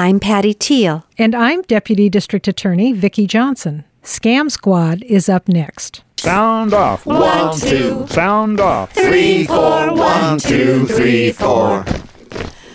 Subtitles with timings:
[0.00, 1.04] I'm Patty Teal.
[1.18, 3.82] And I'm Deputy District Attorney Vicki Johnson.
[4.04, 6.04] Scam Squad is up next.
[6.18, 7.04] Sound off.
[7.04, 8.06] One, two.
[8.06, 8.92] Sound off.
[8.92, 9.92] Three, four.
[9.92, 11.82] One, two, three, four.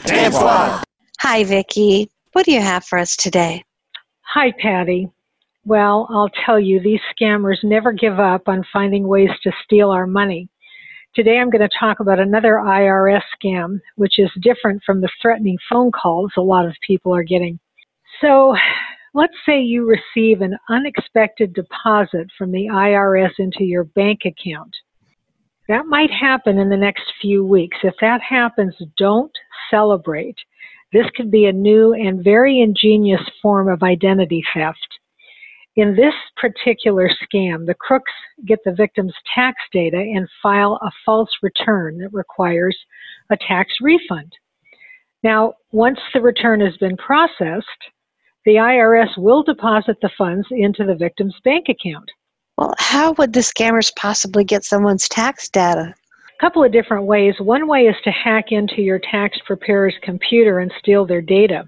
[0.03, 0.83] Scam Squad.
[1.19, 2.11] Hi, Vicki.
[2.33, 3.63] What do you have for us today?
[4.33, 5.09] Hi, Patty.
[5.63, 10.05] Well, I'll tell you, these scammers never give up on finding ways to steal our
[10.05, 10.49] money.
[11.15, 15.59] Today I'm going to talk about another IRS scam, which is different from the threatening
[15.69, 17.59] phone calls a lot of people are getting.
[18.19, 18.55] So
[19.13, 24.75] let's say you receive an unexpected deposit from the IRS into your bank account.
[25.67, 27.77] That might happen in the next few weeks.
[27.83, 29.31] If that happens, don't
[29.69, 30.37] celebrate.
[30.93, 34.79] This could be a new and very ingenious form of identity theft.
[35.75, 38.11] In this particular scam, the crooks
[38.45, 42.77] get the victim's tax data and file a false return that requires
[43.31, 44.31] a tax refund.
[45.23, 47.65] Now, once the return has been processed,
[48.45, 52.11] the IRS will deposit the funds into the victim's bank account.
[52.57, 55.95] Well, how would the scammers possibly get someone's tax data?
[56.37, 57.35] A couple of different ways.
[57.39, 61.67] One way is to hack into your tax preparer's computer and steal their data.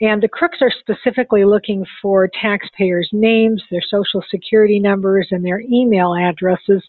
[0.00, 5.60] And the crooks are specifically looking for taxpayers' names, their social security numbers, and their
[5.60, 6.84] email addresses.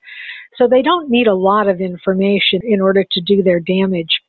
[0.58, 4.22] So they don't need a lot of information in order to do their damage.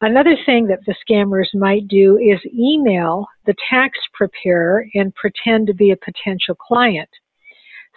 [0.00, 5.74] Another thing that the scammers might do is email the tax preparer and pretend to
[5.74, 7.10] be a potential client.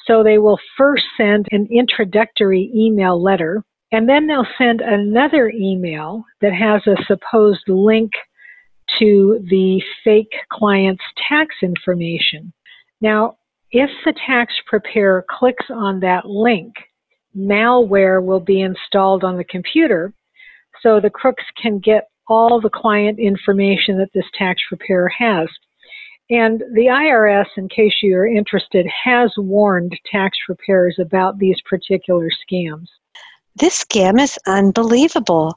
[0.05, 6.25] So they will first send an introductory email letter, and then they'll send another email
[6.41, 8.11] that has a supposed link
[8.99, 12.53] to the fake client's tax information.
[13.01, 13.37] Now,
[13.71, 16.73] if the tax preparer clicks on that link,
[17.35, 20.13] malware will be installed on the computer
[20.81, 25.47] so the crooks can get all the client information that this tax preparer has.
[26.29, 32.87] And the IRS, in case you're interested, has warned tax preparers about these particular scams.
[33.55, 35.55] This scam is unbelievable.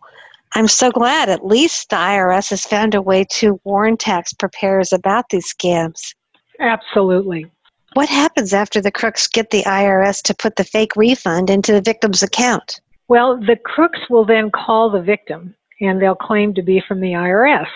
[0.57, 4.91] I'm so glad at least the IRS has found a way to warn tax preparers
[4.91, 6.15] about these scams.
[6.59, 7.45] Absolutely.
[7.93, 11.83] What happens after the crooks get the IRS to put the fake refund into the
[11.83, 12.81] victim's account?
[13.07, 17.13] Well, the crooks will then call the victim and they'll claim to be from the
[17.13, 17.69] IRS.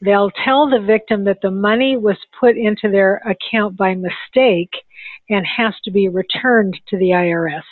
[0.00, 4.70] They'll tell the victim that the money was put into their account by mistake
[5.28, 7.64] and has to be returned to the IRS.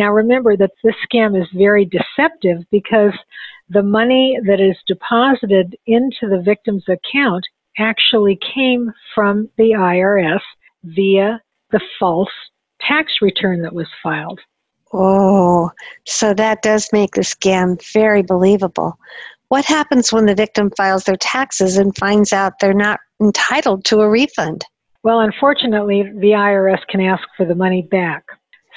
[0.00, 3.12] Now remember that this scam is very deceptive because
[3.68, 7.44] the money that is deposited into the victim's account
[7.76, 10.40] actually came from the IRS
[10.84, 11.38] via
[11.70, 12.32] the false
[12.80, 14.40] tax return that was filed.
[14.94, 15.70] Oh,
[16.06, 18.98] so that does make the scam very believable.
[19.48, 24.00] What happens when the victim files their taxes and finds out they're not entitled to
[24.00, 24.64] a refund?
[25.02, 28.24] Well, unfortunately, the IRS can ask for the money back,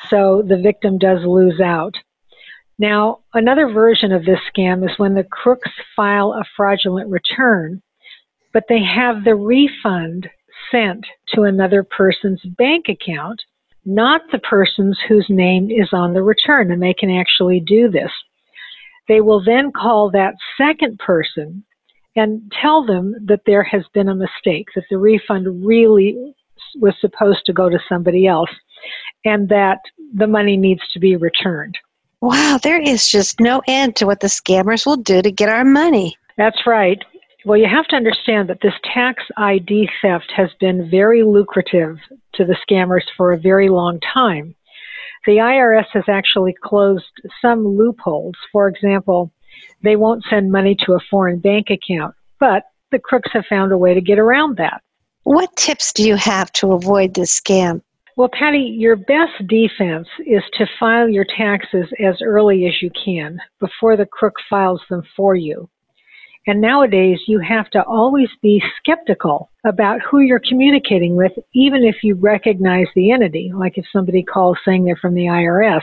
[0.10, 1.96] so the victim does lose out.
[2.80, 7.82] Now, another version of this scam is when the crooks file a fraudulent return,
[8.52, 10.30] but they have the refund
[10.72, 13.42] sent to another person's bank account,
[13.86, 18.12] not the person's whose name is on the return, and they can actually do this.
[19.08, 21.64] They will then call that second person
[22.16, 26.36] and tell them that there has been a mistake, that the refund really
[26.80, 28.50] was supposed to go to somebody else,
[29.26, 29.80] and that
[30.14, 31.78] the money needs to be returned.
[32.22, 35.66] Wow, there is just no end to what the scammers will do to get our
[35.66, 36.16] money.
[36.38, 37.00] That's right.
[37.46, 41.98] Well, you have to understand that this tax ID theft has been very lucrative
[42.36, 44.56] to the scammers for a very long time.
[45.26, 47.04] The IRS has actually closed
[47.42, 48.36] some loopholes.
[48.52, 49.32] For example,
[49.84, 52.16] they won't send money to a foreign bank account.
[52.40, 54.82] But the crooks have found a way to get around that.
[55.24, 57.82] What tips do you have to avoid this scam?
[58.16, 63.40] Well, Patty, your best defense is to file your taxes as early as you can
[63.60, 65.70] before the crook files them for you.
[66.46, 72.04] And nowadays, you have to always be skeptical about who you're communicating with, even if
[72.04, 75.82] you recognize the entity, like if somebody calls saying they're from the IRS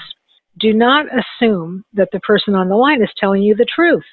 [0.60, 4.04] do not assume that the person on the line is telling you the truth.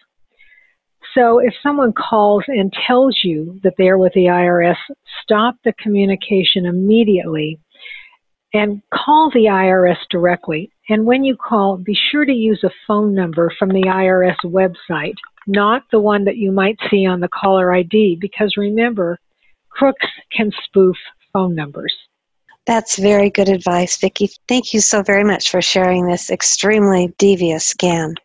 [1.13, 4.77] So if someone calls and tells you that they are with the IRS,
[5.23, 7.59] stop the communication immediately
[8.53, 10.71] and call the IRS directly.
[10.89, 15.15] And when you call, be sure to use a phone number from the IRS website,
[15.47, 19.19] not the one that you might see on the caller ID, because remember,
[19.69, 20.95] crooks can spoof
[21.33, 21.93] phone numbers.
[22.65, 24.29] That's very good advice, Vicki.
[24.47, 28.15] Thank you so very much for sharing this extremely devious scam.